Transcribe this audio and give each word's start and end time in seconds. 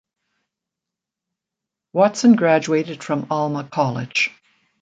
Watson 1.93 2.35
graduated 2.35 3.03
from 3.03 3.27
Alma 3.29 3.65
College. 3.71 4.31